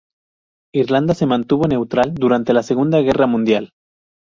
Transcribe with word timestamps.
Irlanda 0.73 1.13
se 1.13 1.27
mantuvo 1.27 1.67
neutral 1.67 2.15
durante 2.15 2.53
la 2.53 2.63
Segunda 2.63 3.01
Guerra 3.01 3.27
Mundial. 3.27 3.69